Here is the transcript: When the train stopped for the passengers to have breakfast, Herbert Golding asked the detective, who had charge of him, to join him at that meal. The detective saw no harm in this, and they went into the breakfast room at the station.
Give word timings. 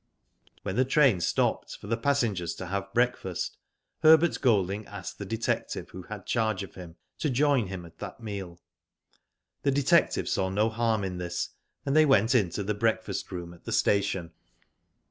When 0.63 0.77
the 0.77 0.83
train 0.83 1.21
stopped 1.21 1.77
for 1.77 1.85
the 1.85 1.95
passengers 1.95 2.55
to 2.55 2.65
have 2.65 2.91
breakfast, 2.91 3.57
Herbert 4.01 4.35
Golding 4.41 4.87
asked 4.87 5.19
the 5.19 5.27
detective, 5.27 5.91
who 5.91 6.01
had 6.01 6.25
charge 6.25 6.63
of 6.63 6.73
him, 6.73 6.95
to 7.19 7.29
join 7.29 7.67
him 7.67 7.85
at 7.85 7.99
that 7.99 8.19
meal. 8.19 8.59
The 9.61 9.69
detective 9.69 10.27
saw 10.27 10.49
no 10.49 10.69
harm 10.71 11.03
in 11.03 11.19
this, 11.19 11.49
and 11.85 11.95
they 11.95 12.07
went 12.07 12.33
into 12.33 12.63
the 12.63 12.73
breakfast 12.73 13.31
room 13.31 13.53
at 13.53 13.65
the 13.65 13.71
station. 13.71 14.31